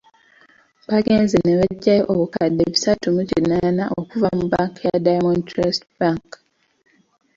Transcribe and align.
Bagenze 0.91 1.35
ne 1.41 1.53
baggyayo 1.59 2.03
obukadde 2.13 2.61
bisatu 2.73 3.05
mu 3.15 3.21
kinaana 3.29 3.83
okuva 3.99 4.29
mu 4.37 4.45
banka 4.51 4.81
ya 4.89 4.97
Diamond 5.05 5.41
Trust 5.49 5.81
Bank. 5.99 6.27